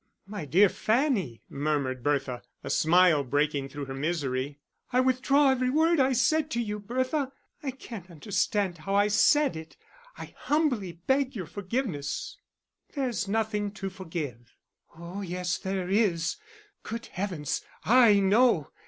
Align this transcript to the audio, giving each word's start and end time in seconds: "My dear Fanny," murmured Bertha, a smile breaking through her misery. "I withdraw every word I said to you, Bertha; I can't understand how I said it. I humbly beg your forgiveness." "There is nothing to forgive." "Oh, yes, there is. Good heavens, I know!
"My 0.25 0.45
dear 0.45 0.67
Fanny," 0.67 1.43
murmured 1.47 2.01
Bertha, 2.01 2.41
a 2.63 2.71
smile 2.71 3.23
breaking 3.23 3.69
through 3.69 3.85
her 3.85 3.93
misery. 3.93 4.57
"I 4.91 4.99
withdraw 4.99 5.51
every 5.51 5.69
word 5.69 5.99
I 5.99 6.13
said 6.13 6.49
to 6.49 6.59
you, 6.59 6.79
Bertha; 6.79 7.31
I 7.61 7.69
can't 7.69 8.09
understand 8.09 8.79
how 8.79 8.95
I 8.95 9.09
said 9.09 9.55
it. 9.55 9.77
I 10.17 10.33
humbly 10.35 10.93
beg 11.05 11.35
your 11.35 11.45
forgiveness." 11.45 12.35
"There 12.95 13.09
is 13.09 13.27
nothing 13.27 13.69
to 13.73 13.91
forgive." 13.91 14.55
"Oh, 14.97 15.21
yes, 15.21 15.59
there 15.59 15.87
is. 15.87 16.37
Good 16.81 17.05
heavens, 17.13 17.61
I 17.85 18.19
know! 18.19 18.71